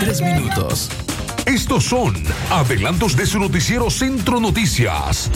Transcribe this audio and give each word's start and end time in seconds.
tres 0.00 0.22
minutos. 0.22 0.88
Estos 1.44 1.84
son 1.84 2.14
adelantos 2.50 3.16
de 3.16 3.26
su 3.26 3.38
noticiero 3.38 3.90
Centro 3.90 4.40
Noticias. 4.40 5.30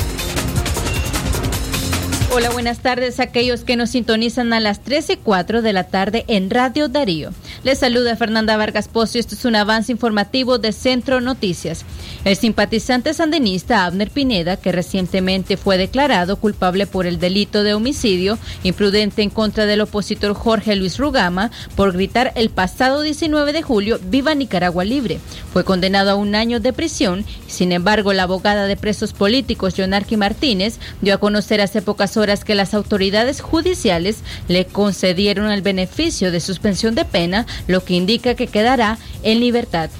Hola, 2.36 2.50
buenas 2.50 2.80
tardes 2.80 3.20
a 3.20 3.22
aquellos 3.22 3.62
que 3.62 3.76
nos 3.76 3.90
sintonizan 3.90 4.52
a 4.52 4.58
las 4.58 4.82
13 4.82 5.12
y 5.12 5.16
4 5.18 5.62
de 5.62 5.72
la 5.72 5.84
tarde 5.84 6.24
en 6.26 6.50
Radio 6.50 6.88
Darío. 6.88 7.30
Les 7.62 7.78
saluda 7.78 8.16
Fernanda 8.16 8.56
Vargas 8.56 8.88
Pozo 8.88 9.18
y 9.18 9.20
esto 9.20 9.36
es 9.36 9.44
un 9.44 9.54
avance 9.54 9.92
informativo 9.92 10.58
de 10.58 10.72
Centro 10.72 11.20
Noticias. 11.20 11.84
El 12.24 12.34
simpatizante 12.34 13.14
sandinista 13.14 13.84
Abner 13.84 14.10
Pineda, 14.10 14.56
que 14.56 14.72
recientemente 14.72 15.56
fue 15.56 15.78
declarado 15.78 16.34
culpable 16.34 16.88
por 16.88 17.06
el 17.06 17.20
delito 17.20 17.62
de 17.62 17.72
homicidio 17.72 18.36
imprudente 18.64 19.22
en 19.22 19.30
contra 19.30 19.64
del 19.64 19.82
opositor 19.82 20.34
Jorge 20.34 20.74
Luis 20.74 20.98
Rugama 20.98 21.52
por 21.76 21.92
gritar 21.92 22.32
el 22.34 22.50
pasado 22.50 23.02
19 23.02 23.52
de 23.52 23.62
julio 23.62 24.00
Viva 24.06 24.34
Nicaragua 24.34 24.84
Libre, 24.84 25.20
fue 25.52 25.62
condenado 25.62 26.10
a 26.10 26.16
un 26.16 26.34
año 26.34 26.58
de 26.58 26.72
prisión. 26.72 27.24
Sin 27.46 27.70
embargo, 27.70 28.12
la 28.12 28.24
abogada 28.24 28.66
de 28.66 28.76
presos 28.76 29.12
políticos, 29.12 29.74
Jonarqui 29.76 30.16
Martínez, 30.16 30.80
dio 31.00 31.14
a 31.14 31.18
conocer 31.18 31.60
hace 31.60 31.80
pocas 31.80 32.16
horas 32.16 32.23
que 32.44 32.54
las 32.54 32.72
autoridades 32.72 33.42
judiciales 33.42 34.18
le 34.48 34.64
concedieron 34.64 35.50
el 35.50 35.62
beneficio 35.62 36.32
de 36.32 36.40
suspensión 36.40 36.94
de 36.94 37.04
pena, 37.04 37.46
lo 37.66 37.84
que 37.84 37.94
indica 37.94 38.34
que 38.34 38.46
quedará 38.46 38.98
en 39.22 39.40
libertad. 39.40 39.90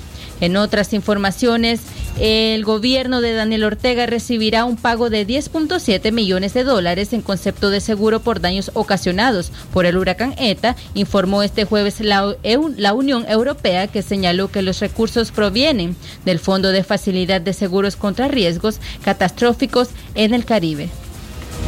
En 0.41 0.57
otras 0.57 0.93
informaciones, 0.93 1.81
el 2.19 2.65
gobierno 2.65 3.21
de 3.21 3.35
Daniel 3.35 3.65
Ortega 3.65 4.07
recibirá 4.07 4.65
un 4.65 4.77
pago 4.77 5.11
de 5.11 5.27
10.7 5.27 6.13
millones 6.13 6.55
de 6.55 6.65
dólares 6.65 7.13
en 7.13 7.23
concepto 7.23 7.71
de 7.71 7.81
seguro 7.81 8.21
por 8.21 8.41
daños 8.41 8.71
ocasionados 8.75 9.53
por 9.73 9.87
el 9.87 9.97
huracán 9.97 10.35
ETA, 10.39 10.77
informó 10.95 11.43
este 11.43 11.65
jueves 11.65 12.01
la, 12.01 12.37
la 12.77 12.95
Unión 12.95 13.25
Europea 13.29 13.87
que 13.87 14.03
señaló 14.03 14.51
que 14.51 14.63
los 14.63 14.81
recursos 14.81 15.31
provienen 15.31 15.97
del 16.25 16.39
Fondo 16.39 16.71
de 16.73 16.85
Facilidad 16.85 17.41
de 17.41 17.53
Seguros 17.53 17.97
contra 17.97 18.29
Riesgos 18.29 18.81
Catastróficos 19.05 19.91
en 20.15 20.35
el 20.35 20.45
Caribe. 20.45 20.91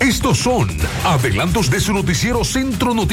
Estos 0.00 0.38
son 0.38 0.68
adelantos 1.04 1.70
de 1.70 1.80
su 1.80 1.92
noticiero 1.92 2.44
Centro 2.44 2.94
Noticias. 2.94 3.02